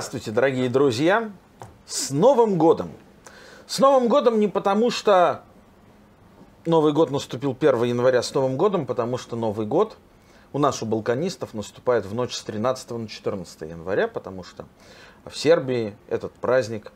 Здравствуйте, 0.00 0.30
дорогие 0.30 0.70
друзья! 0.70 1.30
С 1.84 2.08
Новым 2.08 2.56
годом! 2.56 2.90
С 3.66 3.78
Новым 3.80 4.08
годом 4.08 4.40
не 4.40 4.48
потому, 4.48 4.90
что 4.90 5.42
Новый 6.64 6.94
год 6.94 7.10
наступил 7.10 7.54
1 7.54 7.82
января 7.82 8.22
с 8.22 8.32
Новым 8.32 8.56
годом, 8.56 8.86
потому 8.86 9.18
что 9.18 9.36
Новый 9.36 9.66
год 9.66 9.98
у 10.54 10.58
нас, 10.58 10.82
у 10.82 10.86
балканистов, 10.86 11.52
наступает 11.52 12.06
в 12.06 12.14
ночь 12.14 12.32
с 12.32 12.42
13 12.42 12.90
на 12.92 13.08
14 13.08 13.60
января, 13.60 14.08
потому 14.08 14.42
что 14.42 14.64
в 15.26 15.36
Сербии 15.36 15.94
этот 16.08 16.32
праздник 16.32 16.92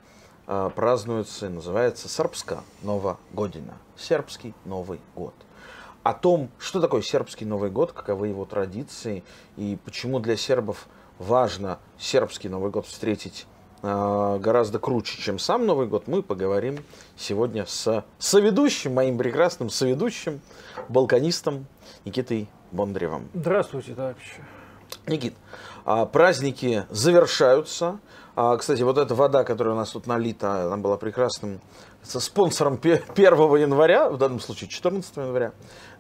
э, 0.47 0.71
празднуется 0.75 1.45
и 1.45 1.51
называется 1.51 2.09
Сербска 2.09 2.61
Нова 2.81 3.19
Година. 3.35 3.75
Сербский 3.99 4.55
Новый 4.65 4.99
год. 5.15 5.35
О 6.05 6.15
том, 6.15 6.49
что 6.59 6.81
такое 6.81 7.03
сербский 7.03 7.45
Новый 7.45 7.69
год, 7.69 7.93
каковы 7.93 8.29
его 8.29 8.47
традиции 8.47 9.25
и 9.59 9.77
почему 9.85 10.21
для 10.21 10.39
сербов 10.39 10.89
важно 11.19 11.79
сербский 11.99 12.49
Новый 12.49 12.71
год 12.71 12.87
встретить 12.87 13.47
э, 13.83 14.39
гораздо 14.41 14.79
круче, 14.79 15.21
чем 15.21 15.39
сам 15.39 15.67
Новый 15.67 15.87
год, 15.87 16.07
мы 16.07 16.23
поговорим 16.23 16.85
сегодня 17.17 17.67
с 17.67 18.05
соведущим, 18.19 18.95
моим 18.95 19.19
прекрасным 19.19 19.71
соведущим, 19.71 20.41
балканистом 20.89 21.67
Никитой 22.05 22.49
Бондаревым. 22.73 23.29
Здравствуйте, 23.35 23.95
товарищи. 23.95 24.43
Никит, 25.07 25.35
а, 25.85 26.07
праздники 26.07 26.87
завершаются. 26.91 27.99
А, 28.37 28.57
кстати, 28.57 28.83
вот 28.83 28.99
эта 28.99 29.15
вода, 29.15 29.45
которая 29.45 29.75
у 29.75 29.77
нас 29.77 29.91
тут 29.91 30.07
налита, 30.07 30.65
она 30.67 30.77
была 30.77 30.97
прекрасным 30.97 31.61
со 32.05 32.21
спонсором 32.21 32.79
1 32.83 33.03
января, 33.17 34.11
в 34.11 34.19
данном 34.19 34.41
случае 34.41 34.69
14 34.69 35.17
января. 35.17 35.53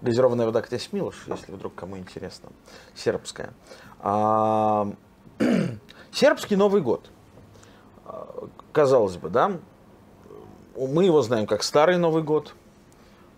Газированная 0.02 0.46
вода 0.46 0.61
Князь 0.61 0.91
Милош, 0.92 1.24
если 1.27 1.50
вдруг 1.50 1.74
кому 1.74 1.96
интересно, 1.96 2.50
сербская. 2.94 3.52
А, 4.00 4.92
сербский 6.12 6.56
Новый 6.56 6.83
год. 6.83 7.11
Казалось 8.72 9.16
бы, 9.16 9.30
да, 9.30 9.52
мы 10.77 11.05
его 11.05 11.22
знаем 11.22 11.46
как 11.46 11.62
Старый 11.62 11.96
Новый 11.96 12.22
год. 12.22 12.55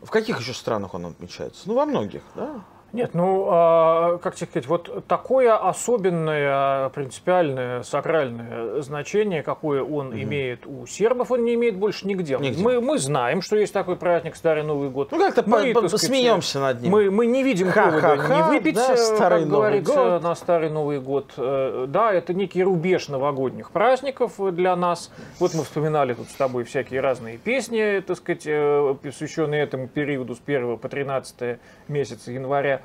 В 0.03 0.11
каких 0.11 0.41
еще 0.41 0.55
странах 0.55 0.95
он 0.95 1.06
отмечается? 1.06 1.62
Ну, 1.67 1.75
во 1.75 1.86
многих, 1.86 2.23
да. 2.34 2.64
Нет, 2.97 3.11
ну, 3.14 3.47
а, 3.50 4.19
как 4.19 4.34
тебе 4.34 4.47
сказать, 4.47 4.66
вот 4.66 5.06
такое 5.06 5.56
особенное, 5.56 6.89
принципиальное, 6.91 7.83
сакральное 7.83 8.80
значение, 8.80 9.42
какое 9.42 9.83
он 9.83 10.08
угу. 10.08 10.16
имеет 10.16 10.66
у 10.66 10.86
сербов, 10.86 11.30
он 11.30 11.44
не 11.44 11.55
имеет 11.55 11.77
больше 11.77 12.06
нигде. 12.06 12.39
нигде. 12.39 12.62
Мы, 12.62 12.80
мы 12.80 12.98
знаем, 12.98 13.42
что 13.42 13.56
есть 13.56 13.72
такой 13.72 13.97
праздник 13.97 14.36
Старый 14.36 14.62
Новый 14.62 14.91
год. 14.91 15.12
Ну, 15.12 15.19
как-то 15.19 15.44
мы, 15.47 15.72
по, 15.72 15.89
сказать, 15.89 16.00
смеемся 16.00 16.61
над 16.61 16.80
ним. 16.80 16.91
Мы, 16.91 17.11
мы 17.11 17.27
не 17.27 17.42
видим 17.42 17.72
повода 17.72 18.17
не 18.17 18.42
выпить, 18.42 18.74
да, 18.74 18.94
э, 18.94 18.97
старый 18.97 19.41
как 19.41 19.48
Новый 19.50 19.80
говорится, 19.80 19.94
год. 19.94 20.22
на 20.22 20.34
Старый 20.34 20.70
Новый 20.70 21.00
год. 21.00 21.33
Э, 21.36 21.86
да, 21.89 22.12
это 22.12 22.34
некий 22.34 22.62
рубеж 22.62 23.08
новогодних 23.08 23.70
праздников 23.70 24.34
для 24.55 24.74
нас. 24.77 25.11
Вот 25.39 25.55
мы 25.55 25.64
вспоминали 25.64 26.14
тут 26.14 26.28
с 26.28 26.34
тобой 26.34 26.64
всякие 26.64 27.00
разные 27.00 27.39
песни, 27.39 28.02
так 28.06 28.17
сказать, 28.17 28.44
э, 28.47 28.94
посвященные 29.02 29.62
этому 29.62 29.89
периоду 29.89 30.34
с 30.34 30.41
1 30.44 30.78
по 30.78 30.89
13 30.89 31.58
месяца 31.89 32.33
января. 32.33 32.83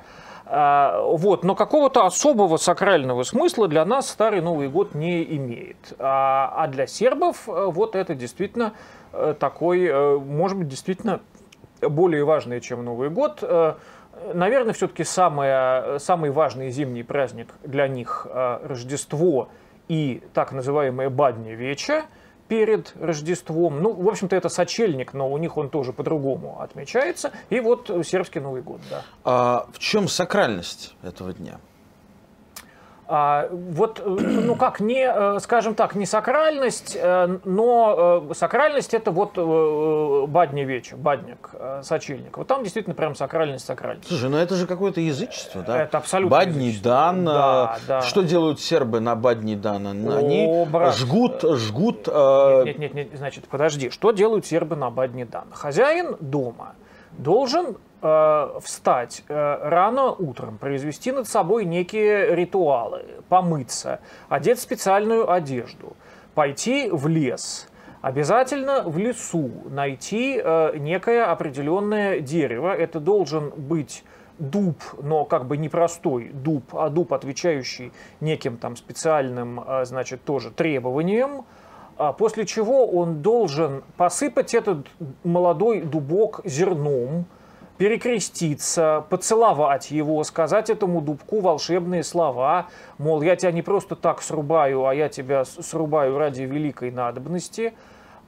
А, 0.54 1.00
вот, 1.00 1.44
но 1.44 1.54
какого-то 1.54 2.04
особого 2.04 2.58
сакрального 2.58 3.22
смысла 3.22 3.68
для 3.68 3.84
нас 3.84 4.10
Старый 4.10 4.42
Новый 4.42 4.68
год 4.68 4.94
не 4.94 5.22
имеет. 5.36 5.94
А, 5.98 6.52
а 6.56 6.66
для 6.68 6.86
сербов 6.86 7.48
э, 7.48 7.66
вот 7.70 7.96
это 7.96 8.14
действительно 8.14 8.74
э, 9.12 9.34
такой, 9.38 9.86
э, 9.86 10.18
может 10.18 10.58
быть, 10.58 10.68
действительно 10.68 11.20
более 11.80 12.24
важный, 12.24 12.60
чем 12.60 12.84
Новый 12.84 13.08
год. 13.08 13.42
Наверное, 14.34 14.72
все-таки 14.72 15.02
самый 15.02 16.30
важный 16.30 16.70
зимний 16.70 17.02
праздник 17.02 17.48
для 17.64 17.88
них 17.88 18.24
Рождество 18.30 19.48
и 19.88 20.22
так 20.32 20.52
называемое 20.52 21.10
Бадня 21.10 21.54
Веча– 21.54 22.04
перед 22.48 22.92
Рождеством. 23.00 23.82
Ну, 23.82 23.92
в 23.92 24.08
общем-то, 24.08 24.36
это 24.36 24.48
сочельник, 24.48 25.14
но 25.14 25.30
у 25.30 25.38
них 25.38 25.56
он 25.56 25.70
тоже 25.70 25.92
по-другому 25.92 26.60
отмечается. 26.60 27.32
И 27.50 27.60
вот 27.60 27.90
сербский 28.04 28.40
Новый 28.40 28.62
год, 28.62 28.80
да. 28.90 29.02
А 29.24 29.66
в 29.72 29.78
чем 29.78 30.08
сакральность 30.08 30.94
этого 31.02 31.32
дня? 31.32 31.58
А, 33.08 33.48
вот, 33.50 34.00
э, 34.00 34.02
ну 34.06 34.54
как, 34.54 34.80
не, 34.80 35.04
э, 35.04 35.38
скажем 35.40 35.74
так, 35.74 35.94
не 35.94 36.06
сакральность, 36.06 36.96
э, 37.00 37.38
но 37.44 38.32
сакральность 38.34 38.94
это 38.94 39.10
вот 39.10 39.36
бадня 40.28 40.64
вечер, 40.64 40.96
бадник, 40.96 41.50
сочельник. 41.82 42.36
Вот 42.36 42.46
там 42.46 42.62
действительно 42.62 42.94
прям 42.94 43.14
сакральность, 43.14 43.64
сакральность. 43.64 44.08
Слушай, 44.08 44.30
ну 44.30 44.36
это 44.36 44.54
же 44.54 44.66
какое-то 44.66 45.00
язычество, 45.00 45.62
да? 45.62 45.82
Это 45.82 45.98
абсолютно 45.98 46.30
Бадни 46.30 46.64
язычество. 46.64 46.90
дан. 46.90 47.24
Да, 47.24 47.78
да. 47.86 48.00
Что 48.02 48.22
делают 48.22 48.60
сербы 48.60 49.00
на 49.00 49.14
Бадни 49.14 49.56
дан? 49.56 49.86
Они 49.86 50.46
О, 50.48 50.64
брат. 50.64 50.94
жгут, 50.96 51.42
жгут... 51.42 52.06
Нет, 52.06 52.78
нет, 52.78 52.94
нет, 52.94 53.08
значит, 53.14 53.48
подожди, 53.48 53.90
что 53.90 54.12
делают 54.12 54.46
сербы 54.46 54.76
на 54.76 54.90
Бадни 54.90 55.24
дан? 55.24 55.44
Хозяин 55.52 56.16
дома 56.20 56.74
должен 57.18 57.76
э, 58.00 58.48
встать 58.60 59.24
э, 59.28 59.58
рано 59.62 60.12
утром, 60.12 60.58
произвести 60.58 61.12
над 61.12 61.28
собой 61.28 61.64
некие 61.64 62.34
ритуалы, 62.34 63.04
помыться, 63.28 64.00
одеть 64.28 64.60
специальную 64.60 65.30
одежду, 65.30 65.96
пойти 66.34 66.88
в 66.90 67.06
лес, 67.06 67.68
обязательно 68.00 68.82
в 68.82 68.98
лесу 68.98 69.50
найти 69.70 70.40
э, 70.42 70.76
некое 70.78 71.24
определенное 71.24 72.20
дерево. 72.20 72.74
Это 72.74 73.00
должен 73.00 73.50
быть 73.50 74.04
дуб, 74.38 74.76
но 75.00 75.24
как 75.24 75.46
бы 75.46 75.56
не 75.56 75.68
простой 75.68 76.30
дуб, 76.32 76.74
а 76.74 76.88
дуб, 76.88 77.12
отвечающий 77.12 77.92
неким 78.20 78.56
там 78.56 78.76
специальным, 78.76 79.60
э, 79.60 79.84
значит, 79.84 80.24
тоже 80.24 80.50
требованиям, 80.50 81.44
после 82.18 82.46
чего 82.46 82.86
он 82.86 83.22
должен 83.22 83.82
посыпать 83.96 84.54
этот 84.54 84.86
молодой 85.24 85.80
дубок 85.82 86.40
зерном, 86.44 87.26
перекреститься, 87.82 89.04
поцеловать 89.08 89.90
его, 89.90 90.22
сказать 90.22 90.70
этому 90.70 91.00
дубку 91.00 91.40
волшебные 91.40 92.04
слова, 92.04 92.66
мол, 92.98 93.22
я 93.22 93.34
тебя 93.34 93.50
не 93.50 93.62
просто 93.62 93.96
так 93.96 94.22
срубаю, 94.22 94.86
а 94.86 94.94
я 94.94 95.08
тебя 95.08 95.44
срубаю 95.44 96.16
ради 96.16 96.42
великой 96.42 96.92
надобности. 96.92 97.74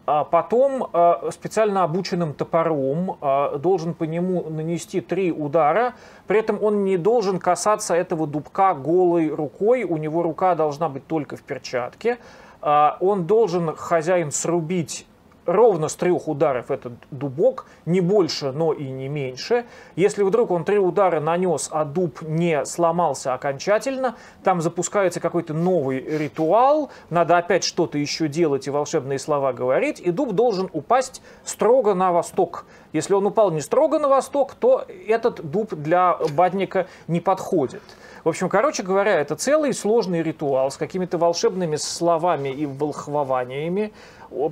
А 0.07 0.25
потом 0.25 0.89
а, 0.93 1.31
специально 1.31 1.83
обученным 1.83 2.35
топором 2.35 3.17
а, 3.21 3.57
должен 3.57 3.95
по 3.95 4.05
нему 4.05 4.51
нанести 4.51 5.01
три 5.01 5.33
удара, 5.33 5.95
при 6.27 6.41
этом 6.41 6.63
он 6.63 6.85
не 6.85 6.99
должен 6.99 7.39
касаться 7.39 7.95
этого 7.95 8.27
дубка 8.27 8.75
голой 8.75 9.29
рукой, 9.29 9.85
у 9.85 9.97
него 9.97 10.23
рука 10.23 10.55
должна 10.57 10.89
быть 10.89 11.07
только 11.07 11.37
в 11.37 11.43
перчатке. 11.43 12.19
Он 12.65 13.27
должен, 13.27 13.77
хозяин, 13.77 14.31
срубить 14.31 15.07
ровно 15.47 15.89
с 15.89 15.97
трех 15.97 16.29
ударов 16.29 16.71
этот 16.71 16.93
дубок, 17.11 17.67
не 17.87 18.01
больше, 18.01 18.53
но 18.53 18.73
и 18.73 18.85
не 18.85 19.09
меньше. 19.09 19.65
Если 19.97 20.23
вдруг 20.23 20.51
он 20.51 20.65
три 20.65 20.79
удара 20.79 21.21
нанес, 21.21 21.69
а 21.71 21.85
дуб 21.85 22.23
не 22.23 22.65
сломался 22.65 23.35
окончательно, 23.35 24.17
там 24.43 24.61
запускается 24.61 25.21
какой-то 25.21 25.55
новый 25.55 26.01
ритуал, 26.01 26.91
надо 27.11 27.37
опять 27.37 27.65
что-то 27.65 27.99
еще 27.99 28.29
делать 28.29 28.67
и 28.67 28.71
волшебные 28.71 29.19
слова 29.19 29.53
говорить, 29.53 30.01
и 30.01 30.11
дуб 30.11 30.33
должен 30.33 30.69
упасть 30.73 31.23
строго 31.45 31.95
на 31.95 32.13
восток. 32.13 32.65
Если 32.93 33.15
он 33.15 33.27
упал 33.27 33.51
не 33.51 33.61
строго 33.61 33.99
на 33.99 34.09
восток, 34.09 34.55
то 34.55 34.85
этот 35.07 35.51
дуб 35.51 35.75
для 35.75 36.17
бадника 36.35 36.87
не 37.09 37.21
подходит. 37.21 37.83
В 38.25 38.29
общем, 38.31 38.49
короче 38.49 38.83
говоря, 38.83 39.21
это 39.21 39.37
целый 39.37 39.75
сложный 39.75 40.23
ритуал 40.23 40.71
с 40.71 40.79
какими-то 40.79 41.19
волшебными 41.19 41.77
словами 41.77 42.49
и 42.49 42.65
волхвованиями. 42.65 43.93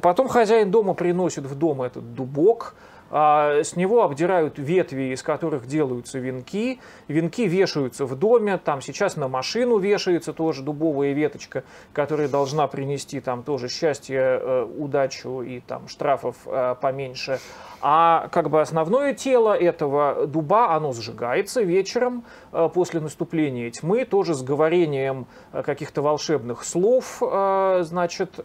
Потом 0.01 0.29
хозяин 0.29 0.71
дома 0.71 0.95
приносит 0.95 1.45
в 1.45 1.55
дом 1.55 1.83
этот 1.83 2.15
дубок, 2.15 2.75
с 3.13 3.77
него 3.77 4.03
обдирают 4.05 4.59
ветви, 4.59 5.13
из 5.13 5.23
которых 5.23 5.67
делаются 5.67 6.19
венки. 6.19 6.81
Венки 7.09 7.47
вешаются 7.47 8.07
в 8.07 8.17
доме, 8.17 8.57
там 8.57 8.81
сейчас 8.81 9.17
на 9.17 9.29
машину 9.29 9.77
вешается 9.79 10.33
тоже 10.33 10.63
дубовая 10.63 11.13
веточка, 11.13 11.65
которая 11.93 12.29
должна 12.29 12.67
принести 12.67 13.21
там 13.21 13.43
тоже 13.43 13.69
счастье, 13.69 14.19
э, 14.19 14.67
удачу 14.79 15.43
и 15.43 15.61
там 15.61 15.89
штрафов 15.89 16.37
э, 16.47 16.75
поменьше. 16.81 17.39
А 17.85 18.29
как 18.29 18.49
бы 18.49 18.61
основное 18.61 19.13
тело 19.13 19.53
этого 19.59 20.29
дуба, 20.29 20.73
оно 20.73 20.93
сжигается 20.93 21.63
вечером 21.63 22.25
э, 22.53 22.69
после 22.73 23.01
наступления 23.01 23.73
тьмы, 23.73 24.05
тоже 24.05 24.35
с 24.35 24.43
говорением 24.43 25.27
э, 25.53 25.65
каких-то 25.65 26.01
волшебных 26.01 26.63
слов, 26.63 27.21
э, 27.21 27.81
значит, 27.83 28.39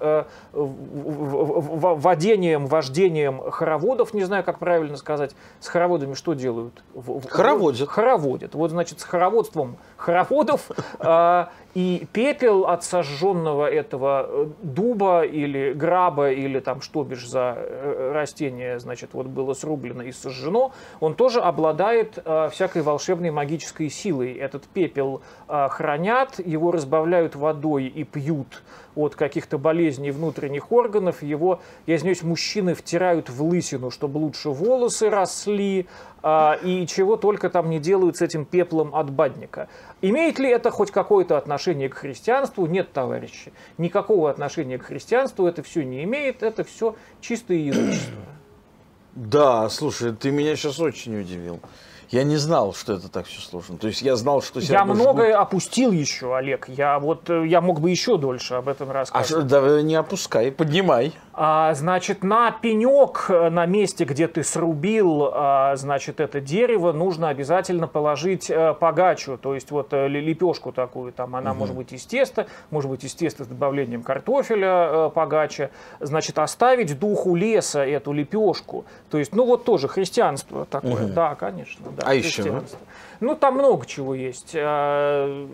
водением, 1.93 2.65
вождением 2.65 3.51
хороводов, 3.51 4.15
не 4.15 4.23
знаю, 4.23 4.43
как 4.43 4.56
правильно 4.57 4.97
сказать, 4.97 5.35
с 5.59 5.67
хороводами 5.67 6.13
что 6.13 6.33
делают? 6.33 6.83
Хороводят. 7.29 7.89
Хороводят. 7.89 8.55
Вот, 8.55 8.71
значит, 8.71 8.99
с 8.99 9.03
хороводством 9.03 9.77
хороводов 9.95 10.69
И 11.77 12.07
пепел 12.11 12.65
от 12.65 12.83
сожженного 12.83 13.69
этого 13.69 14.25
э, 14.27 14.47
дуба 14.63 15.21
или 15.21 15.73
граба, 15.73 16.31
или 16.31 16.59
там 16.59 16.81
что 16.81 17.03
бишь 17.03 17.27
за 17.27 17.53
э, 17.55 18.11
растение, 18.15 18.79
значит, 18.79 19.11
вот 19.13 19.27
было 19.27 19.53
срублено 19.53 20.01
и 20.01 20.11
сожжено, 20.11 20.71
он 20.99 21.13
тоже 21.13 21.39
обладает 21.39 22.17
э, 22.25 22.49
всякой 22.51 22.81
волшебной 22.81 23.29
магической 23.29 23.91
силой. 23.91 24.33
Этот 24.33 24.63
пепел 24.63 25.21
э, 25.47 25.67
хранят, 25.69 26.39
его 26.43 26.71
разбавляют 26.71 27.35
водой 27.35 27.85
и 27.85 28.03
пьют 28.03 28.63
от 28.97 29.15
каких-то 29.15 29.59
болезней 29.59 30.09
внутренних 30.09 30.71
органов. 30.71 31.21
Его, 31.21 31.61
я 31.85 31.95
извиняюсь, 31.95 32.23
мужчины 32.23 32.73
втирают 32.73 33.29
в 33.29 33.43
лысину, 33.43 33.91
чтобы 33.91 34.17
лучше 34.17 34.49
волосы 34.49 35.11
росли, 35.11 35.85
а, 36.23 36.57
и 36.63 36.85
чего 36.87 37.15
только 37.15 37.49
там 37.49 37.69
не 37.69 37.79
делают 37.79 38.17
с 38.17 38.21
этим 38.21 38.43
пеплом 38.43 38.95
от 38.95 39.11
бадника. 39.11 39.69
Имеет 40.01 40.39
ли 40.39 40.49
это 40.49 40.71
хоть 40.71 40.91
какое-то 40.91 41.37
отношение 41.37 41.66
к 41.89 41.95
христианству? 41.95 42.65
Нет, 42.65 42.91
товарищи. 42.93 43.53
Никакого 43.77 44.29
отношения 44.29 44.77
к 44.77 44.83
христианству 44.83 45.47
это 45.47 45.63
все 45.63 45.83
не 45.83 46.03
имеет, 46.03 46.43
это 46.43 46.63
все 46.63 46.95
чистое 47.21 47.57
язычество. 47.57 48.21
Да, 49.19 49.67
слушай, 49.69 50.13
ты 50.13 50.29
меня 50.29 50.55
сейчас 50.55 50.79
очень 50.79 51.19
удивил. 51.19 51.59
Я 52.09 52.23
не 52.23 52.37
знал, 52.37 52.73
что 52.73 52.93
это 52.93 53.09
так 53.09 53.25
все 53.25 53.41
сложно. 53.41 53.77
То 53.77 53.87
есть 53.87 54.01
я 54.01 54.15
знал, 54.15 54.41
что 54.41 54.59
Я 54.59 54.85
многое 54.85 55.33
жгут... 55.33 55.41
опустил 55.41 55.91
еще, 55.91 56.35
Олег. 56.35 56.69
Я 56.69 56.99
вот 56.99 57.29
э, 57.29 57.45
я 57.47 57.59
мог 57.59 57.81
бы 57.81 57.89
еще 57.89 58.17
дольше 58.17 58.53
об 58.53 58.69
этом 58.69 58.91
рассказать. 58.91 59.31
А 59.31 59.41
да, 59.41 59.81
не 59.81 59.95
опускай, 59.95 60.51
поднимай. 60.51 61.13
А, 61.39 61.75
значит, 61.75 62.23
на 62.23 62.49
пенек, 62.49 63.27
э, 63.29 63.49
на 63.51 63.67
месте, 63.67 64.05
где 64.05 64.27
ты 64.27 64.43
срубил, 64.43 65.29
а, 65.31 65.75
значит, 65.75 66.19
это 66.19 66.41
дерево, 66.41 66.93
нужно 66.93 67.29
обязательно 67.29 67.87
положить 67.87 68.49
а, 68.49 68.73
погачу, 68.73 69.37
то 69.37 69.53
есть 69.53 69.69
вот 69.69 69.93
лепешку 69.93 70.71
такую, 70.71 71.13
там 71.13 71.35
она 71.35 71.51
угу. 71.51 71.59
может 71.59 71.75
быть 71.75 71.93
из 71.93 72.07
теста, 72.07 72.47
может 72.71 72.89
быть 72.89 73.03
из 73.03 73.13
теста 73.13 73.43
с 73.43 73.47
добавлением 73.47 74.01
картофеля 74.01 75.09
погача. 75.09 75.69
Значит, 75.99 76.39
оставить 76.39 76.97
духу 76.97 77.35
леса 77.35 77.85
эту 77.85 78.13
лепешку. 78.13 78.85
То 79.11 79.19
есть, 79.19 79.35
ну 79.35 79.45
вот 79.45 79.63
тоже 79.63 79.87
христианство 79.87 80.65
такое. 80.65 81.05
Угу. 81.05 81.13
Да, 81.13 81.35
конечно. 81.35 81.85
Да, 81.97 82.03
а 82.03 82.15
еще? 82.15 82.63
Ну, 83.19 83.35
там 83.35 83.55
много 83.55 83.85
чего 83.85 84.13
есть. 84.13 84.53
А, 84.55 85.47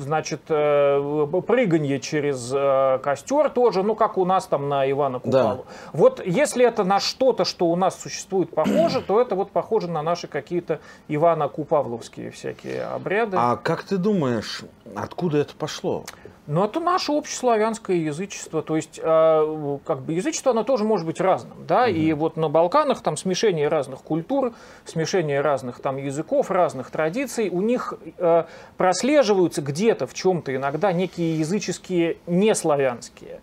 значит, 0.00 0.40
э, 0.48 1.26
прыганье 1.46 2.00
через 2.00 2.52
э, 2.52 2.98
костер 3.02 3.50
тоже, 3.50 3.82
ну, 3.82 3.94
как 3.94 4.18
у 4.18 4.24
нас 4.24 4.46
там 4.46 4.68
на 4.68 4.90
Ивана 4.90 5.20
Купалу. 5.20 5.64
Да. 5.66 5.72
Вот 5.92 6.24
если 6.24 6.64
это 6.64 6.84
на 6.84 7.00
что-то, 7.00 7.44
что 7.44 7.66
у 7.66 7.76
нас 7.76 8.00
существует 8.00 8.50
похоже, 8.50 9.00
то 9.00 9.20
это 9.20 9.34
вот 9.34 9.50
похоже 9.50 9.88
на 9.88 10.02
наши 10.02 10.26
какие-то 10.26 10.80
Ивана 11.08 11.48
Купавловские 11.48 12.30
всякие 12.30 12.84
обряды. 12.84 13.36
А 13.38 13.56
как 13.56 13.84
ты 13.84 13.96
думаешь, 13.96 14.62
откуда 14.94 15.38
это 15.38 15.54
пошло? 15.54 16.04
Ну, 16.48 16.64
это 16.64 16.80
наше 16.80 17.12
общеславянское 17.12 17.98
язычество. 17.98 18.62
То 18.62 18.76
есть, 18.76 18.98
э, 19.02 19.78
как 19.84 20.00
бы 20.00 20.14
язычество, 20.14 20.52
оно 20.52 20.64
тоже 20.64 20.84
может 20.84 21.06
быть 21.06 21.20
разным. 21.20 21.66
Да? 21.66 21.82
Угу. 21.82 21.90
И 21.90 22.12
вот 22.14 22.38
на 22.38 22.48
Балканах 22.48 23.02
там 23.02 23.18
смешение 23.18 23.68
разных 23.68 24.00
культур, 24.00 24.54
смешение 24.86 25.42
разных 25.42 25.80
там 25.80 25.98
языков, 25.98 26.50
разных 26.50 26.90
традиций. 26.90 27.50
У 27.50 27.60
них 27.60 27.92
э, 28.16 28.44
прослеживаются 28.78 29.60
где-то 29.60 30.06
в 30.06 30.14
чем-то 30.14 30.56
иногда 30.56 30.90
некие 30.90 31.38
языческие 31.38 32.16
неславянские 32.26 33.40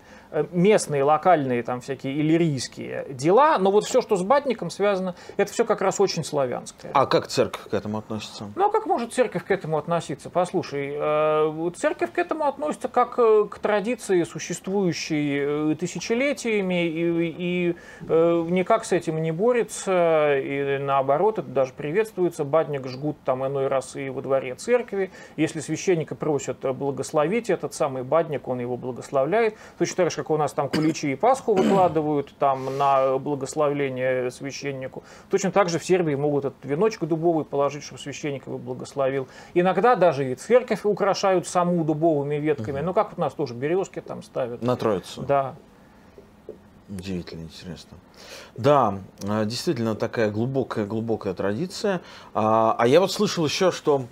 местные, 0.51 1.03
локальные, 1.03 1.63
там 1.63 1.81
всякие 1.81 2.19
иллирийские 2.19 3.07
дела, 3.09 3.57
но 3.57 3.71
вот 3.71 3.85
все, 3.85 4.01
что 4.01 4.15
с 4.15 4.23
батником 4.23 4.69
связано, 4.69 5.15
это 5.37 5.51
все 5.51 5.65
как 5.65 5.81
раз 5.81 5.99
очень 5.99 6.23
славянское. 6.23 6.91
А 6.93 7.05
как 7.05 7.27
церковь 7.27 7.69
к 7.69 7.73
этому 7.73 7.97
относится? 7.97 8.45
Ну, 8.55 8.65
а 8.65 8.71
как 8.71 8.85
может 8.85 9.13
церковь 9.13 9.45
к 9.45 9.51
этому 9.51 9.77
относиться? 9.77 10.29
Послушай, 10.29 10.95
э, 10.97 11.71
церковь 11.75 12.11
к 12.11 12.17
этому 12.17 12.45
относится 12.45 12.87
как 12.87 13.15
э, 13.17 13.45
к 13.49 13.59
традиции, 13.59 14.23
существующей 14.23 15.75
тысячелетиями, 15.75 16.85
и, 16.87 17.35
и 17.37 17.75
никак 18.09 18.85
с 18.85 18.91
этим 18.91 19.21
не 19.21 19.31
борется, 19.31 20.37
и 20.37 20.77
наоборот, 20.79 21.39
это 21.39 21.47
даже 21.47 21.73
приветствуется. 21.73 22.43
Батник 22.43 22.87
жгут 22.87 23.17
там 23.23 23.45
иной 23.45 23.67
раз 23.67 23.95
и 23.95 24.09
во 24.09 24.21
дворе 24.21 24.55
церкви. 24.55 25.11
Если 25.37 25.59
священника 25.59 26.15
просят 26.15 26.59
благословить 26.75 27.49
этот 27.49 27.73
самый 27.73 28.03
батник, 28.03 28.47
он 28.47 28.59
его 28.59 28.77
благословляет. 28.77 29.55
Точно 29.77 29.95
так 29.97 30.11
же, 30.11 30.15
как 30.25 30.31
у 30.31 30.37
нас 30.37 30.53
там 30.53 30.69
куличи 30.69 31.11
и 31.11 31.15
Пасху 31.15 31.53
выкладывают 31.53 32.33
там 32.39 32.77
на 32.77 33.19
благословление 33.19 34.31
священнику, 34.31 35.03
точно 35.29 35.51
так 35.51 35.69
же 35.69 35.77
в 35.77 35.85
Сербии 35.85 36.15
могут 36.15 36.45
этот 36.45 36.65
веночек 36.65 37.03
дубовый 37.03 37.45
положить, 37.45 37.83
чтобы 37.83 38.01
священник 38.01 38.47
его 38.47 38.57
благословил. 38.57 39.27
Иногда 39.53 39.95
даже 39.95 40.31
и 40.31 40.35
церковь 40.35 40.83
украшают 40.83 41.47
саму 41.47 41.83
дубовыми 41.83 42.35
ветками. 42.35 42.79
Угу. 42.79 42.85
Ну, 42.87 42.93
как 42.95 43.17
у 43.17 43.21
нас 43.21 43.33
тоже 43.33 43.53
березки 43.53 44.01
там 44.01 44.23
ставят. 44.23 44.63
На 44.63 44.75
Троицу. 44.75 45.21
Да. 45.21 45.53
Удивительно 46.89 47.43
интересно. 47.43 47.97
Да, 48.57 48.97
э, 49.21 49.45
действительно 49.45 49.93
такая 49.93 50.31
глубокая-глубокая 50.31 51.35
традиция. 51.35 52.01
А, 52.33 52.75
а 52.77 52.87
я 52.87 52.99
вот 52.99 53.11
слышал 53.11 53.45
еще, 53.45 53.71
что 53.71 54.05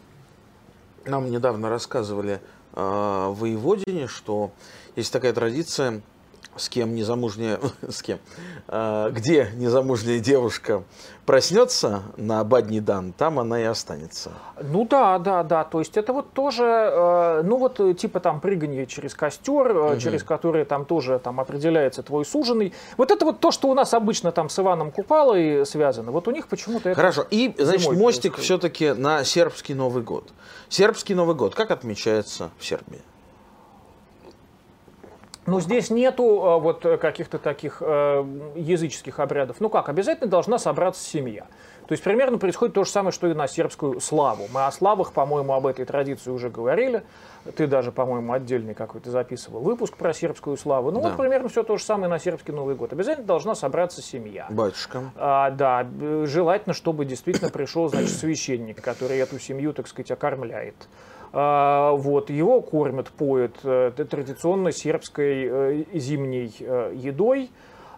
нам 1.06 1.32
недавно 1.32 1.70
рассказывали 1.70 2.40
Воеводине, 2.76 4.08
что 4.08 4.52
есть 4.96 5.12
такая 5.14 5.34
традиция, 5.34 6.02
с 6.56 6.70
кем 6.70 6.96
незамужняя, 6.96 7.60
с 7.88 8.02
кем, 8.02 8.20
а, 8.68 9.10
где 9.10 9.50
незамужняя 9.56 10.20
девушка 10.20 10.84
проснется 11.26 12.04
на 12.18 12.44
бадний 12.44 12.80
дан, 12.80 13.14
там 13.14 13.40
она 13.40 13.60
и 13.62 13.64
останется. 13.64 14.32
Ну 14.62 14.86
да, 14.86 15.18
да, 15.20 15.44
да, 15.44 15.64
то 15.64 15.80
есть 15.80 15.98
это 15.98 16.14
вот 16.14 16.34
тоже, 16.34 16.64
э, 16.64 17.42
ну 17.44 17.58
вот 17.58 17.80
э, 17.80 17.94
типа 17.94 18.20
там 18.20 18.42
прыгание 18.42 18.86
через 18.86 19.14
костер, 19.14 19.76
угу. 19.76 19.98
через 20.00 20.24
который 20.24 20.66
там 20.66 20.86
тоже 20.86 21.20
там 21.20 21.40
определяется 21.40 22.04
твой 22.04 22.26
суженый. 22.26 22.74
Вот 22.98 23.12
это 23.12 23.26
вот 23.26 23.40
то, 23.40 23.52
что 23.52 23.70
у 23.70 23.74
нас 23.74 23.94
обычно 23.94 24.32
там 24.32 24.50
с 24.50 24.60
Иваном 24.60 24.92
Купалой 24.92 25.66
связано, 25.66 26.12
вот 26.12 26.28
у 26.28 26.32
них 26.32 26.48
почему-то 26.48 26.90
это 26.90 27.00
Хорошо, 27.00 27.26
и 27.30 27.54
значит 27.58 27.94
мостик 27.94 28.38
все-таки 28.38 28.94
на 28.94 29.24
сербский 29.24 29.74
Новый 29.74 30.04
год. 30.04 30.32
Сербский 30.70 31.16
Новый 31.16 31.36
год 31.36 31.56
как 31.56 31.72
отмечается 31.72 32.52
в 32.60 32.66
Сербии? 32.66 33.02
Но 35.46 35.60
здесь 35.60 35.90
нету 35.90 36.24
э, 36.24 36.60
вот 36.60 36.86
каких-то 37.00 37.38
таких 37.38 37.78
э, 37.82 38.26
языческих 38.56 39.20
обрядов. 39.20 39.58
Ну 39.60 39.70
как, 39.70 39.90
обязательно 39.90 40.30
должна 40.30 40.58
собраться 40.58 41.04
семья. 41.04 41.46
То 41.88 41.92
есть 41.92 42.04
примерно 42.04 42.38
происходит 42.38 42.76
то 42.76 42.84
же 42.86 42.90
самое, 42.90 43.12
что 43.12 43.28
и 43.28 43.34
на 43.34 43.48
сербскую 43.48 44.00
славу. 44.00 44.48
Мы 44.54 44.66
о 44.66 44.72
славах, 44.72 45.12
по-моему, 45.12 45.54
об 45.54 45.68
этой 45.68 45.84
традиции 45.86 46.32
уже 46.32 46.50
говорили. 46.50 47.04
Ты 47.58 47.68
даже, 47.68 47.92
по-моему, 47.92 48.32
отдельный 48.32 48.74
какой-то 48.74 49.12
записывал 49.12 49.60
выпуск 49.60 49.98
про 49.98 50.14
сербскую 50.14 50.56
славу. 50.56 50.92
Ну 50.92 51.02
да. 51.02 51.10
вот 51.10 51.18
примерно 51.18 51.50
все 51.50 51.64
то 51.64 51.76
же 51.76 51.84
самое 51.84 52.08
на 52.08 52.20
сербский 52.20 52.54
Новый 52.54 52.76
год. 52.76 52.94
Обязательно 52.94 53.28
должна 53.28 53.54
собраться 53.54 54.02
семья. 54.02 54.48
Батюшка. 54.50 55.12
А, 55.18 55.52
да, 55.52 55.86
желательно, 56.26 56.74
чтобы 56.74 57.04
действительно 57.04 57.50
пришел, 57.50 57.90
значит, 57.90 58.12
священник, 58.12 58.82
который 58.82 59.18
эту 59.18 59.38
семью, 59.40 59.74
так 59.74 59.88
сказать, 59.88 60.12
окормляет. 60.12 60.76
А, 61.36 61.94
вот, 61.94 62.30
его 62.30 62.62
кормят, 62.62 63.10
поют 63.10 63.58
э, 63.64 63.92
традиционно 64.10 64.72
сербской 64.72 65.48
э, 65.50 65.84
зимней 65.94 66.56
э, 66.60 66.94
едой. 66.96 67.50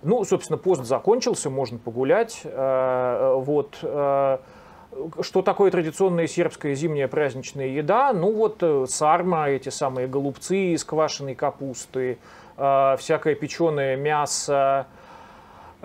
Ну, 0.04 0.24
собственно, 0.24 0.58
пост 0.58 0.86
закончился, 0.86 1.50
можно 1.50 1.80
погулять. 1.80 2.44
Вот, 2.44 3.76
что 3.82 5.42
такое 5.44 5.72
традиционная 5.72 6.28
сербская 6.28 6.76
зимняя 6.76 7.08
праздничная 7.08 7.68
еда? 7.68 8.14
Ну 8.14 8.32
вот 8.32 8.90
сарма, 8.92 9.50
эти 9.50 9.70
самые 9.70 10.08
голубцы 10.08 10.74
из 10.74 10.84
квашеной 10.84 11.34
капусты, 11.34 12.20
всякое 12.56 13.34
печеное 13.34 13.96
мясо, 13.96 14.86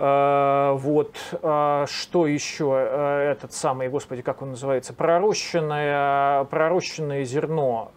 вот, 0.01 1.15
э, 1.43 1.85
что 1.87 2.25
еще, 2.25 2.73
э, 2.75 3.31
этот 3.33 3.53
самый, 3.53 3.87
господи, 3.87 4.23
как 4.23 4.41
он 4.41 4.51
называется, 4.51 4.93
пророщенное, 4.93 6.45
пророщенное 6.45 7.23
зерно. 7.23 7.91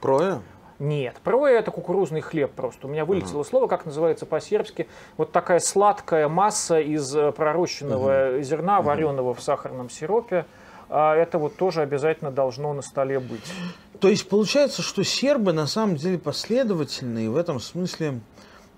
Проя? 0.00 0.40
Нет, 0.78 1.16
проя 1.22 1.58
это 1.58 1.70
кукурузный 1.70 2.22
хлеб 2.22 2.52
просто. 2.52 2.86
У 2.86 2.90
меня 2.90 3.04
вылетело 3.04 3.42
uh-huh. 3.42 3.48
слово, 3.48 3.66
как 3.66 3.84
называется 3.84 4.24
по-сербски. 4.24 4.88
Вот 5.18 5.32
такая 5.32 5.60
сладкая 5.60 6.28
масса 6.28 6.80
из 6.80 7.14
пророщенного 7.36 8.10
uh-huh. 8.10 8.42
зерна, 8.42 8.78
uh-huh. 8.78 8.84
вареного 8.84 9.34
в 9.34 9.42
сахарном 9.42 9.90
сиропе. 9.90 10.46
Это 10.88 11.38
вот 11.38 11.56
тоже 11.56 11.82
обязательно 11.82 12.30
должно 12.30 12.72
на 12.72 12.82
столе 12.82 13.20
быть. 13.20 13.52
То 14.00 14.08
есть 14.08 14.28
получается, 14.28 14.82
что 14.82 15.04
сербы 15.04 15.52
на 15.52 15.66
самом 15.66 15.96
деле 15.96 16.18
последовательные 16.18 17.30
в 17.30 17.36
этом 17.36 17.60
смысле 17.60 18.20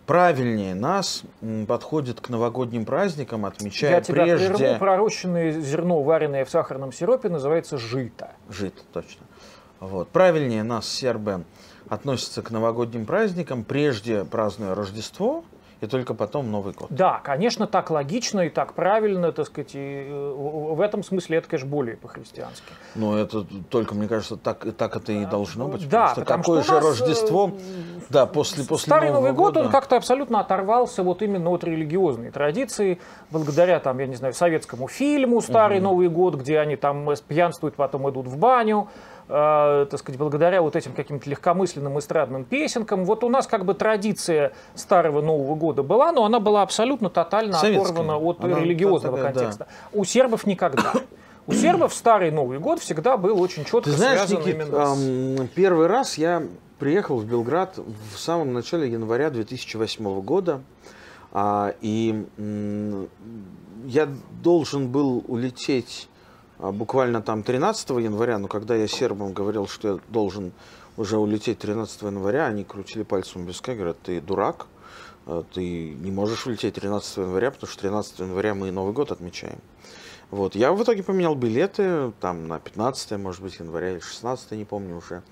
правильнее 0.06 0.74
нас 0.74 1.22
подходит 1.66 2.20
к 2.20 2.28
новогодним 2.28 2.84
праздникам, 2.84 3.44
отмечая 3.44 3.90
Я 3.90 4.00
тебя 4.00 4.22
прежде... 4.22 4.54
прерву, 4.54 4.78
пророщенное 4.78 5.52
зерно, 5.52 6.02
вареное 6.02 6.44
в 6.44 6.50
сахарном 6.50 6.92
сиропе, 6.92 7.28
называется 7.28 7.76
жито. 7.76 8.30
Жито, 8.48 8.82
точно. 8.92 9.26
Вот. 9.80 10.08
Правильнее 10.08 10.62
нас, 10.62 10.88
сербы, 10.88 11.44
относятся 11.88 12.42
к 12.42 12.50
новогодним 12.50 13.04
праздникам, 13.06 13.64
прежде 13.64 14.24
празднуя 14.24 14.74
Рождество, 14.74 15.44
и 15.80 15.86
только 15.86 16.14
потом 16.14 16.50
Новый 16.50 16.72
год. 16.72 16.88
Да, 16.90 17.20
конечно, 17.22 17.66
так 17.66 17.90
логично 17.90 18.40
и 18.40 18.48
так 18.48 18.72
правильно, 18.72 19.32
так 19.32 19.46
сказать, 19.46 19.74
и 19.74 20.06
э, 20.08 20.34
в 20.36 20.80
этом 20.80 21.02
смысле 21.02 21.38
это, 21.38 21.48
конечно, 21.48 21.68
более 21.68 21.96
по-христиански. 21.96 22.64
Но 22.94 23.18
это 23.18 23.44
только, 23.68 23.94
мне 23.94 24.08
кажется, 24.08 24.36
так, 24.36 24.66
так 24.76 24.96
это 24.96 25.12
и 25.12 25.26
должно 25.26 25.68
быть. 25.68 25.88
Да, 25.88 26.14
потому 26.14 26.24
что 26.24 26.24
какое 26.24 26.62
что 26.62 26.80
же 26.80 26.88
Рождество, 26.88 27.50
да, 28.08 28.26
после, 28.26 28.64
после 28.64 28.86
Старый 28.86 29.10
Нового 29.10 29.28
Новый 29.28 29.36
год, 29.36 29.54
года. 29.54 29.66
он 29.66 29.72
как-то 29.72 29.96
абсолютно 29.96 30.40
оторвался 30.40 31.02
вот 31.02 31.22
именно 31.22 31.50
от 31.50 31.64
религиозной 31.64 32.30
традиции, 32.30 32.98
благодаря 33.30 33.78
там, 33.80 33.98
я 33.98 34.06
не 34.06 34.16
знаю, 34.16 34.32
советскому 34.32 34.88
фильму 34.88 35.40
«Старый 35.40 35.80
Новый 35.80 36.08
год», 36.08 36.36
где 36.36 36.58
они 36.58 36.76
там 36.76 37.06
пьянствуют, 37.28 37.74
потом 37.74 38.08
идут 38.08 38.26
в 38.26 38.38
баню, 38.38 38.88
э, 39.28 39.86
так 39.90 40.00
сказать, 40.00 40.18
благодаря 40.18 40.62
вот 40.62 40.76
этим 40.76 40.92
каким-то 40.92 41.28
легкомысленным 41.28 41.98
эстрадным 41.98 42.44
песенкам. 42.44 43.04
Вот 43.04 43.24
у 43.24 43.28
нас 43.28 43.46
как 43.46 43.64
бы 43.64 43.74
традиция 43.74 44.52
Старого 44.74 45.20
Нового 45.20 45.54
года 45.54 45.82
была, 45.82 46.12
но 46.12 46.24
она 46.24 46.40
была 46.40 46.62
абсолютно 46.62 47.10
тотально 47.10 47.54
Советская. 47.54 47.92
оторвана 47.92 48.18
от 48.18 48.42
Она 48.42 48.60
религиозного 48.60 49.16
такая, 49.16 49.32
да. 49.32 49.40
контекста. 49.40 49.66
У 49.92 50.04
сербов 50.04 50.46
никогда. 50.46 50.92
У 51.46 51.52
сербов 51.52 51.94
Старый 51.94 52.30
Новый 52.30 52.58
год 52.58 52.80
всегда 52.80 53.16
был 53.16 53.40
очень 53.40 53.64
четко 53.64 53.82
Ты 53.82 53.92
знаешь, 53.92 54.18
связан 54.18 54.40
Никит, 54.40 54.54
именно 54.54 54.96
с... 54.96 55.48
первый 55.54 55.86
раз 55.86 56.18
я 56.18 56.42
приехал 56.78 57.18
в 57.18 57.24
Белград 57.24 57.78
в 57.78 58.18
самом 58.18 58.52
начале 58.52 58.90
января 58.90 59.30
2008 59.30 60.20
года, 60.22 60.62
а, 61.32 61.74
и 61.80 62.26
я 63.86 64.08
должен 64.42 64.88
был 64.88 65.24
улететь 65.28 66.08
буквально 66.58 67.22
там 67.22 67.42
13 67.42 67.90
января, 67.90 68.38
но 68.38 68.48
когда 68.48 68.74
я 68.74 68.88
сербам 68.88 69.32
говорил, 69.32 69.66
что 69.66 69.94
я 69.94 69.98
должен 70.08 70.52
уже 70.96 71.18
улететь 71.18 71.58
13 71.58 72.02
января, 72.02 72.46
они 72.46 72.64
крутили 72.64 73.02
пальцем 73.02 73.44
без 73.46 73.60
говорят, 73.60 74.00
ты 74.02 74.20
дурак, 74.20 74.66
а, 75.26 75.44
ты 75.52 75.90
не 75.90 76.10
можешь 76.10 76.46
улететь 76.46 76.74
13 76.74 77.18
января, 77.18 77.50
потому 77.50 77.70
что 77.70 77.80
13 77.82 78.20
января 78.20 78.54
мы 78.54 78.70
Новый 78.70 78.92
год 78.92 79.12
отмечаем. 79.12 79.58
Вот. 80.30 80.56
Я 80.56 80.72
в 80.72 80.82
итоге 80.82 81.04
поменял 81.04 81.36
билеты 81.36 82.12
там 82.20 82.48
на 82.48 82.58
15, 82.58 83.12
может 83.12 83.42
быть, 83.42 83.60
января 83.60 83.92
или 83.92 84.00
16, 84.00 84.52
не 84.52 84.64
помню 84.64 84.96
уже. 84.96 85.22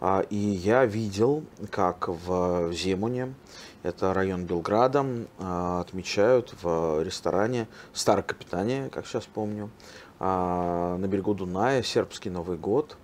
А, 0.00 0.20
И 0.30 0.36
я 0.36 0.84
видел, 0.84 1.44
как 1.70 2.08
в 2.08 2.72
Земуне, 2.72 3.34
это 3.82 4.12
район 4.14 4.44
Белграда, 4.44 5.04
а, 5.38 5.80
отмечают 5.80 6.54
в 6.62 7.02
ресторане 7.02 7.66
Старокапитания, 7.92 8.88
как 8.88 9.06
сейчас 9.06 9.24
помню, 9.24 9.68
а, 9.68 10.05
на 10.18 11.06
берегу 11.06 11.34
Дуная, 11.34 11.82
сербский 11.82 12.30
Новый 12.30 12.56
год. 12.56 12.96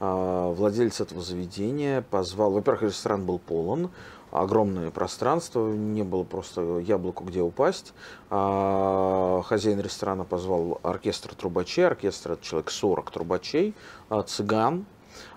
А, 0.00 0.50
Владелец 0.52 1.00
этого 1.00 1.20
заведения 1.20 2.00
позвал, 2.00 2.52
во-первых, 2.52 2.84
ресторан 2.84 3.26
был 3.26 3.38
полон, 3.38 3.90
огромное 4.30 4.90
пространство, 4.90 5.68
не 5.68 6.02
было 6.02 6.24
просто 6.24 6.78
яблоку 6.78 7.24
где 7.24 7.42
упасть. 7.42 7.92
А, 8.30 9.42
Хозяин 9.44 9.78
ресторана 9.80 10.24
позвал 10.24 10.80
оркестр 10.82 11.34
трубачей, 11.34 11.86
оркестр 11.86 12.32
это 12.32 12.44
человек 12.44 12.70
40 12.70 13.10
трубачей, 13.10 13.74
а, 14.08 14.22
цыган, 14.22 14.86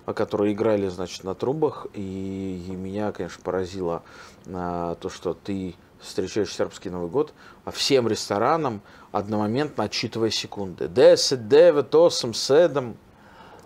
а, 0.05 0.13
которые 0.13 0.53
играли, 0.53 0.87
значит, 0.87 1.25
на 1.25 1.35
трубах. 1.35 1.87
И, 1.93 2.63
меня, 2.69 3.11
конечно, 3.11 3.43
поразило 3.43 4.01
а, 4.47 4.95
то, 4.95 5.09
что 5.09 5.33
ты 5.33 5.75
встречаешь 6.03 6.53
сербский 6.53 6.89
Новый 6.89 7.09
год, 7.09 7.33
а 7.65 7.71
всем 7.71 8.07
ресторанам 8.07 8.81
одномоментно 9.11 9.85
отчитывая 9.85 10.29
секунды. 10.29 10.87
10, 10.87 11.47
9, 11.47 11.93
8, 11.93 12.33
7 12.33 12.93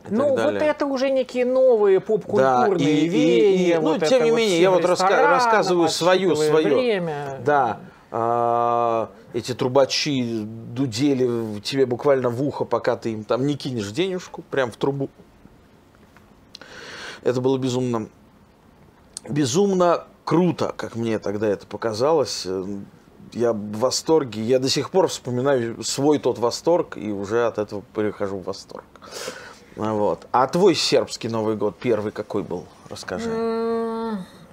и 0.10 0.14
Ну, 0.14 0.30
вот 0.30 0.54
это 0.54 0.86
уже 0.86 1.10
некие 1.10 1.46
новые 1.46 2.00
поп-культурные 2.00 2.78
Да, 2.78 2.84
и- 2.84 3.06
и- 3.06 3.10
веяния. 3.10 3.76
и- 3.78 3.80
ну, 3.82 3.94
вот 3.94 4.06
тем 4.08 4.24
не 4.24 4.32
вот 4.32 4.38
менее, 4.38 4.62
я 4.62 4.72
вот 4.72 4.84
раска- 4.84 5.28
рассказываю 5.28 5.90
свою- 5.90 6.32
отсчитывая 6.32 6.50
свою. 6.62 6.78
время. 6.78 7.42
Да, 7.46 7.80
а, 8.12 9.10
эти 9.34 9.54
трубачи 9.54 10.44
дудели 10.46 11.60
тебе 11.60 11.86
буквально 11.86 12.30
в 12.30 12.42
ухо, 12.42 12.64
пока 12.64 12.96
ты 12.96 13.12
им 13.14 13.24
там 13.26 13.46
не 13.46 13.58
кинешь 13.58 13.92
денежку, 13.92 14.44
прям 14.50 14.72
в 14.72 14.78
трубу. 14.78 15.10
Это 17.24 17.42
было 17.42 17.58
безумно, 17.58 18.08
безумно 19.28 20.06
круто, 20.28 20.74
как 20.76 20.96
мне 20.96 21.20
тогда 21.20 21.48
это 21.48 21.66
показалось. 21.66 22.44
Э, 22.46 22.64
Я 23.34 23.54
в 23.54 23.78
восторге. 23.80 24.42
Я 24.42 24.60
до 24.60 24.70
сих 24.70 24.90
пор 24.90 25.08
вспоминаю 25.08 25.84
свой 25.84 26.20
тот 26.20 26.38
восторг 26.38 26.98
и 26.98 27.12
уже 27.12 27.46
от 27.48 27.58
этого 27.58 27.82
перехожу 27.96 28.38
в 28.38 28.44
восторг. 28.44 28.86
Вот. 29.76 30.28
А 30.32 30.48
твой 30.48 30.76
сербский 30.76 31.30
Новый 31.30 31.56
год 31.56 31.78
первый 31.80 32.12
какой 32.12 32.44
был? 32.44 32.66
Расскажи. 32.90 33.30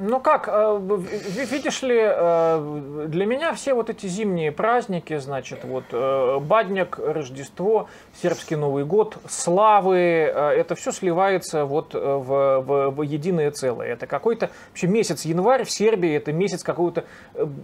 Ну 0.01 0.19
как, 0.19 0.49
э, 0.51 0.81
видишь 1.51 1.83
ли, 1.83 2.01
э, 2.01 3.05
для 3.07 3.27
меня 3.27 3.55
все 3.55 3.75
вот 3.75 3.91
эти 3.91 4.07
зимние 4.07 4.51
праздники, 4.51 5.17
значит, 5.19 5.63
вот 5.63 5.85
э, 5.93 6.39
Бадняк, 6.41 6.99
Рождество, 6.99 7.89
Сербский 8.21 8.57
Новый 8.57 8.85
год, 8.85 9.17
Славы, 9.29 9.97
это 9.97 10.75
все 10.75 10.91
сливается 10.91 11.65
вот 11.65 11.95
в, 11.95 12.01
в- 12.01 12.91
в 12.91 13.03
единое 13.03 13.53
целое. 13.53 13.87
Это 13.87 14.09
какой-то 14.09 14.51
вообще 14.71 14.89
месяц 14.89 15.25
январь 15.27 15.63
в 15.63 15.71
Сербии, 15.71 16.13
это 16.17 16.33
месяц 16.33 16.65
какого-то 16.65 17.05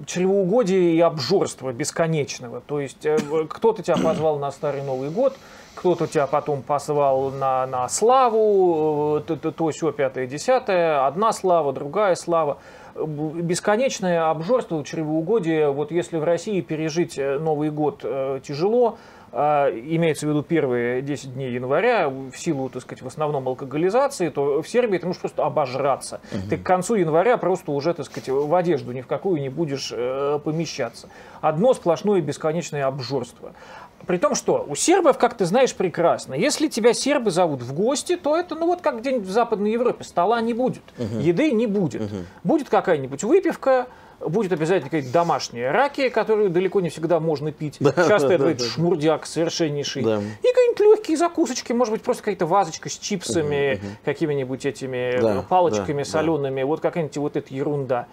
чревоугодия 0.07 0.93
и 0.95 1.01
обжорства 1.01 1.73
бесконечного. 1.73 2.61
То 2.61 2.79
есть 2.81 3.05
кто-то 3.49 3.83
тебя 3.83 3.97
позвал 3.97 4.39
на 4.39 4.53
Старый 4.53 4.83
Новый 4.83 5.11
год, 5.11 5.37
кто-то 5.81 6.07
тебя 6.07 6.27
потом 6.27 6.61
позвал 6.61 7.31
на, 7.31 7.67
на 7.67 7.89
славу, 7.89 9.17
э, 9.17 9.23
то, 9.23 9.37
то, 9.37 9.51
то 9.51 9.73
сё, 9.73 9.93
пятое, 9.93 10.27
десятое, 10.27 11.07
одна 11.07 11.33
слава, 11.33 11.73
другая 11.73 12.17
слава. 12.17 12.59
Бесконечное 12.95 14.29
обжорство, 14.29 14.85
чревоугодие. 14.85 15.71
Вот 15.73 15.91
если 15.91 16.19
в 16.19 16.25
России 16.25 16.61
пережить 16.61 17.19
э, 17.19 17.39
Новый 17.39 17.71
год 17.71 18.01
э, 18.03 18.41
тяжело, 18.43 18.99
имеется 19.33 20.27
в 20.27 20.31
виду 20.31 20.43
первые 20.43 21.03
10 21.03 21.35
дней 21.35 21.53
января, 21.53 22.09
в 22.09 22.35
силу, 22.35 22.69
так 22.69 22.83
сказать, 22.83 23.01
в 23.01 23.07
основном 23.07 23.47
алкоголизации, 23.47 24.29
то 24.29 24.61
в 24.61 24.69
Сербии 24.69 24.99
ты 24.99 25.07
можешь 25.07 25.21
просто 25.21 25.45
обожраться. 25.47 26.21
Ты 26.49 26.57
к 26.57 26.65
концу 26.65 26.97
января 26.97 27.37
просто 27.37 27.71
уже, 27.71 27.95
так 27.95 28.07
сказать, 28.07 28.29
в 28.29 28.53
одежду 28.53 28.91
ни 28.91 29.03
в 29.03 29.07
какую 29.07 29.41
не 29.41 29.49
будешь 29.49 29.91
помещаться. 30.43 31.11
Одно 31.41 31.75
сплошное 31.75 32.21
бесконечное 32.21 32.87
обжорство. 32.87 33.53
При 34.07 34.17
том, 34.17 34.35
что 34.35 34.65
у 34.69 34.75
сербов, 34.75 35.19
как 35.19 35.37
ты 35.37 35.45
знаешь 35.45 35.75
прекрасно, 35.75 36.35
если 36.35 36.69
тебя 36.69 36.95
сербы 36.95 37.31
зовут 37.31 37.63
в 37.63 37.75
гости, 37.75 38.17
то 38.17 38.37
это, 38.37 38.55
ну 38.55 38.67
вот 38.67 38.81
как 38.81 39.01
где-нибудь 39.01 39.27
в 39.27 39.31
Западной 39.31 39.73
Европе, 39.73 40.05
стола 40.05 40.41
не 40.41 40.55
будет, 40.55 40.83
еды 40.99 41.51
не 41.53 41.67
будет. 41.67 42.03
Будет 42.43 42.69
какая-нибудь 42.69 43.23
выпивка, 43.25 43.89
будет 44.21 44.53
обязательно 44.53 44.91
какая-то 44.91 45.13
домашняя 45.13 45.73
ракия, 45.73 46.11
которую 46.11 46.51
далеко 46.51 46.81
не 46.81 46.89
всегда 46.89 47.21
можно 47.21 47.53
пить. 47.53 47.79
Часто 47.79 48.29
да, 48.29 48.35
это 48.35 48.45
да, 48.45 48.55
да. 48.55 48.65
шмурдяк 48.65 49.27
совершеннейший. 49.27 50.03
Да. 50.03 50.19
И 50.19 50.47
какие-нибудь 50.47 50.81
легкие 50.81 51.17
закусочки, 51.17 51.73
может 51.73 51.93
быть, 51.93 52.03
просто 52.03 52.23
какая-то 52.23 52.47
вазочка 52.47 52.89
с 52.89 52.99
чипсами, 52.99 53.81
какими-нибудь 54.05 54.67
этими 54.67 55.21
Да, 55.21 55.43
палочками 55.49 56.03
да, 56.03 56.05
да. 56.05 56.11
солеными, 56.11 56.63
вот 56.63 56.81
какая-нибудь 56.81 57.17
вот 57.17 57.37
эта 57.37 57.55
ерунда. 57.55 58.07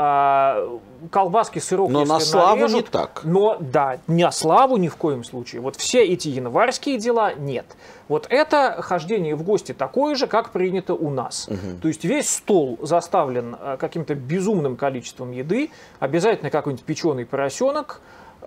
А, 0.00 0.78
колбаски, 1.10 1.58
сырок, 1.58 1.90
Но 1.90 2.04
на 2.04 2.20
славу 2.20 2.54
не 2.54 2.62
нарежут, 2.62 2.90
так. 2.90 3.22
но 3.24 3.56
да, 3.58 3.98
не 4.06 4.22
о 4.22 4.30
славу 4.30 4.76
ни 4.76 4.86
в 4.86 4.94
коем 4.94 5.24
случае. 5.24 5.60
Вот 5.60 5.74
все 5.74 6.04
эти 6.04 6.28
январские 6.28 6.98
дела 6.98 7.34
нет. 7.34 7.66
Вот 8.06 8.28
это 8.30 8.76
хождение 8.80 9.34
в 9.34 9.42
гости 9.42 9.74
такое 9.74 10.14
же, 10.14 10.28
как 10.28 10.50
принято 10.50 10.94
у 10.94 11.10
нас. 11.10 11.48
То 11.82 11.88
есть 11.88 12.04
весь 12.04 12.30
стол 12.30 12.78
заставлен 12.80 13.56
э, 13.60 13.76
каким-то 13.76 14.14
безумным 14.14 14.76
количеством 14.76 15.32
еды, 15.32 15.70
обязательно 15.98 16.50
какой-нибудь 16.50 16.84
печеный 16.84 17.26
поросенок, 17.26 18.00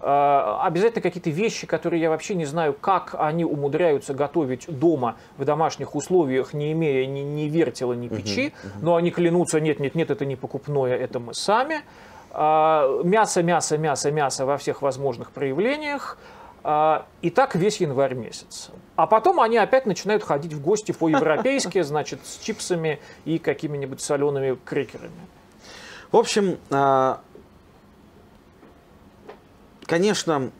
обязательно 0.03 1.01
какие-то 1.01 1.29
вещи, 1.29 1.67
которые 1.67 2.01
я 2.01 2.10
вообще 2.10 2.34
не 2.36 2.46
знаю, 2.46 2.74
как 2.74 3.15
они 3.17 3.46
умудряются 3.46 4.13
готовить 4.13 4.65
дома 4.67 5.15
в 5.38 5.46
домашних 5.46 5.96
условиях, 5.96 6.53
не 6.53 6.72
имея 6.72 7.05
ни, 7.05 7.20
ни 7.20 7.43
вертела, 7.43 7.93
ни 7.93 8.08
печи, 8.08 8.53
но 8.81 8.96
они 8.96 9.12
клянутся, 9.12 9.60
нет, 9.60 9.79
нет, 9.79 9.96
нет, 9.96 10.10
это 10.10 10.25
не 10.25 10.36
покупное, 10.36 10.96
это 10.98 11.20
мы 11.20 11.34
сами. 11.34 11.81
А, 12.31 13.01
Мясо, 13.03 13.43
мясо, 13.43 13.77
мясо, 13.77 14.12
мясо 14.12 14.46
во 14.46 14.58
всех 14.58 14.81
возможных 14.81 15.31
проявлениях. 15.31 16.17
А, 16.63 17.05
И 17.22 17.29
так 17.29 17.55
весь 17.55 17.77
январь 17.81 18.13
месяц. 18.13 18.70
А 18.96 19.08
потом 19.08 19.39
они 19.39 19.58
опять 19.58 19.86
начинают 19.86 20.24
ходить 20.24 20.53
в 20.53 20.62
гости 20.62 20.91
по-европейски, 20.91 21.81
значит, 21.84 22.20
с 22.24 22.38
чипсами 22.38 23.00
и 23.25 23.38
какими-нибудь 23.39 24.01
солеными 24.01 24.58
крекерами. 24.63 25.12
В 26.12 26.17
общем, 26.17 26.58
а, 26.70 27.22
конечно, 29.91 30.53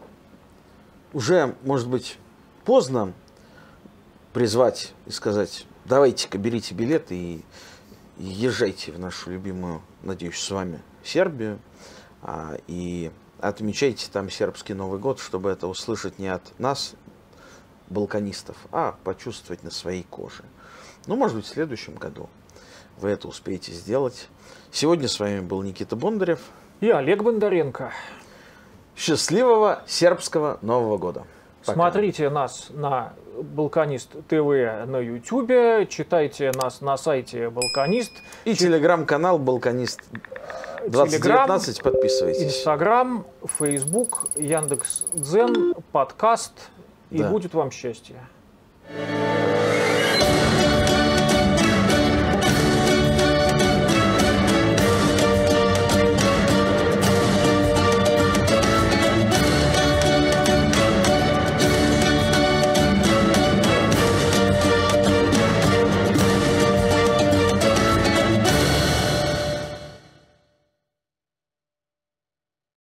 уже, 1.14 1.56
может 1.64 1.88
быть, 1.88 2.18
поздно 2.66 3.14
призвать 4.34 4.92
и 5.06 5.12
сказать, 5.12 5.66
давайте-ка 5.86 6.38
берите 6.38 6.76
билеты 6.76 7.16
и 7.16 7.46
езжайте 8.18 8.92
в 8.92 9.00
нашу 9.00 9.32
любимую, 9.32 9.82
надеюсь, 10.04 10.38
с 10.38 10.52
вами 10.52 10.82
Сербию 11.02 11.60
а, 12.22 12.58
и 12.68 13.10
отмечайте 13.40 14.10
там 14.12 14.30
сербский 14.30 14.74
Новый 14.74 15.00
год, 15.00 15.22
чтобы 15.22 15.50
это 15.50 15.68
услышать 15.68 16.20
не 16.20 16.28
от 16.28 16.60
нас, 16.60 16.96
балканистов, 17.90 18.58
а 18.74 18.98
почувствовать 19.06 19.64
на 19.64 19.72
своей 19.72 20.04
коже. 20.04 20.44
Ну, 21.08 21.16
может 21.16 21.38
быть, 21.38 21.46
в 21.46 21.50
следующем 21.50 21.96
году 21.96 22.30
вы 22.98 23.12
это 23.12 23.30
успеете 23.30 23.72
сделать. 23.72 24.28
Сегодня 24.74 25.08
с 25.08 25.18
вами 25.22 25.40
был 25.40 25.62
Никита 25.62 25.96
Бондарев. 25.96 26.42
И 26.82 26.90
Олег 26.90 27.24
Бондаренко. 27.24 27.94
Счастливого 28.96 29.82
сербского 29.88 30.58
Нового 30.62 30.98
года. 30.98 31.24
Пока. 31.66 31.74
Смотрите 31.74 32.30
нас 32.30 32.68
на 32.72 33.14
Балканист 33.42 34.12
ТВ 34.28 34.86
на 34.88 34.98
Ютубе, 34.98 35.86
читайте 35.88 36.52
нас 36.56 36.82
на 36.82 36.98
сайте 36.98 37.50
Балканист. 37.50 38.12
И 38.46 38.56
телеграм-канал 38.56 39.38
Балканист 39.40 40.02
2019, 40.88 41.84
подписывайтесь. 41.84 42.44
Инстаграм, 42.44 43.26
Фейсбук, 43.46 44.28
Яндекс 44.36 45.06
Дзен, 45.14 45.76
подкаст. 45.92 46.54
И 47.12 47.20
да. 47.20 47.30
будет 47.30 47.54
вам 47.54 47.72
счастье. 47.72 48.16